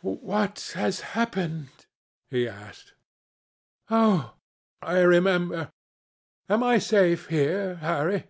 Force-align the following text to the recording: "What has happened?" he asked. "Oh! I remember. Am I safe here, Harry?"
"What 0.00 0.72
has 0.74 1.02
happened?" 1.14 1.86
he 2.30 2.48
asked. 2.48 2.94
"Oh! 3.88 4.34
I 4.82 4.98
remember. 5.02 5.70
Am 6.48 6.64
I 6.64 6.78
safe 6.78 7.28
here, 7.28 7.76
Harry?" 7.76 8.24